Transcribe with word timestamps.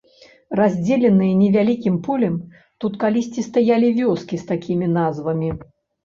Раздзеленыя 0.59 1.33
невялікім 1.41 1.99
полем, 2.07 2.35
тут 2.83 2.93
калісьці 3.03 3.43
стаялі 3.49 3.91
вёскі 3.99 4.39
з 4.45 4.49
такімі 4.53 4.89
назвамі. 4.97 5.51